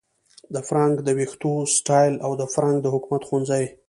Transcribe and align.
د 0.53 0.55
فرانک 0.67 0.97
د 1.03 1.09
ویښتو 1.17 1.51
سټایل 1.75 2.15
او 2.25 2.31
د 2.39 2.41
فرانک 2.53 2.77
د 2.81 2.87
حکمت 2.93 3.21
ښوونځي 3.27 3.65